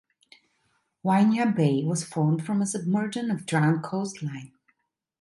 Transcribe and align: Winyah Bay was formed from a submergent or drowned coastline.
Winyah 1.05 1.55
Bay 1.55 1.83
was 1.83 2.03
formed 2.03 2.43
from 2.43 2.59
a 2.59 2.65
submergent 2.65 3.31
or 3.31 3.43
drowned 3.45 3.83
coastline. 3.83 4.51